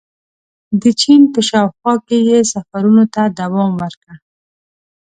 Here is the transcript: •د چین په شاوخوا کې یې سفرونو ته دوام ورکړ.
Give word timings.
•د 0.81 0.83
چین 1.01 1.21
په 1.33 1.39
شاوخوا 1.49 1.93
کې 2.07 2.17
یې 2.29 2.39
سفرونو 2.53 3.03
ته 3.13 3.23
دوام 3.39 3.71
ورکړ. 3.81 4.13